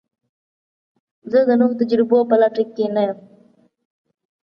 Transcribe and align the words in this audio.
زه 1.31 1.39
د 1.47 1.49
نوو 1.59 1.77
تجربو 1.81 2.19
په 2.29 2.35
لټه 2.41 2.63
کې 2.75 2.85
نه 2.95 3.01
یم. 3.07 3.17